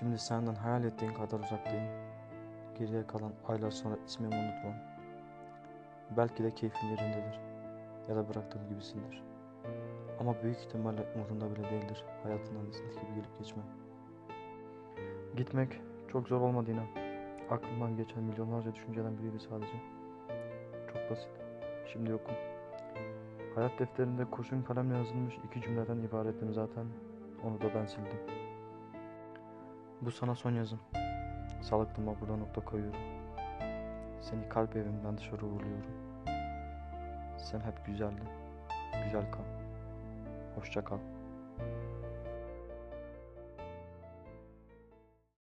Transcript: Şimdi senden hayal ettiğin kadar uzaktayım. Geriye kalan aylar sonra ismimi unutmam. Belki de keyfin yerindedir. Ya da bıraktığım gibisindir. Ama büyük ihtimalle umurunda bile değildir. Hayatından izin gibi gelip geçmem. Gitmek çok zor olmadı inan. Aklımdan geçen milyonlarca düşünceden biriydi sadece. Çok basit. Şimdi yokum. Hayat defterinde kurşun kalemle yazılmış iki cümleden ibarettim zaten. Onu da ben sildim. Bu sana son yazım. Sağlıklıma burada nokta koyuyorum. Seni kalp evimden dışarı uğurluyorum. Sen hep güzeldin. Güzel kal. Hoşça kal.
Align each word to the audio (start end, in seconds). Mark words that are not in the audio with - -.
Şimdi 0.00 0.18
senden 0.18 0.54
hayal 0.54 0.84
ettiğin 0.84 1.12
kadar 1.12 1.40
uzaktayım. 1.40 1.84
Geriye 2.78 3.06
kalan 3.06 3.32
aylar 3.48 3.70
sonra 3.70 3.96
ismimi 4.06 4.34
unutmam. 4.34 4.74
Belki 6.16 6.44
de 6.44 6.50
keyfin 6.50 6.86
yerindedir. 6.86 7.40
Ya 8.08 8.16
da 8.16 8.28
bıraktığım 8.28 8.68
gibisindir. 8.68 9.22
Ama 10.20 10.42
büyük 10.42 10.58
ihtimalle 10.58 11.06
umurunda 11.16 11.56
bile 11.56 11.70
değildir. 11.70 12.04
Hayatından 12.22 12.66
izin 12.68 12.90
gibi 12.90 13.14
gelip 13.14 13.38
geçmem. 13.38 13.64
Gitmek 15.36 15.80
çok 16.12 16.28
zor 16.28 16.40
olmadı 16.40 16.70
inan. 16.70 16.86
Aklımdan 17.50 17.96
geçen 17.96 18.22
milyonlarca 18.22 18.74
düşünceden 18.74 19.18
biriydi 19.18 19.40
sadece. 19.40 19.74
Çok 20.92 21.10
basit. 21.10 21.30
Şimdi 21.92 22.10
yokum. 22.10 22.34
Hayat 23.54 23.78
defterinde 23.78 24.24
kurşun 24.24 24.62
kalemle 24.62 24.96
yazılmış 24.96 25.34
iki 25.44 25.60
cümleden 25.60 25.98
ibarettim 25.98 26.54
zaten. 26.54 26.86
Onu 27.44 27.60
da 27.60 27.74
ben 27.74 27.86
sildim. 27.86 28.49
Bu 30.02 30.10
sana 30.10 30.34
son 30.34 30.50
yazım. 30.50 30.80
Sağlıklıma 31.62 32.20
burada 32.20 32.36
nokta 32.36 32.60
koyuyorum. 32.60 33.00
Seni 34.20 34.48
kalp 34.48 34.76
evimden 34.76 35.18
dışarı 35.18 35.46
uğurluyorum. 35.46 35.94
Sen 37.38 37.60
hep 37.60 37.86
güzeldin. 37.86 38.28
Güzel 39.04 39.32
kal. 39.32 39.44
Hoşça 40.56 40.84
kal. 40.84 40.98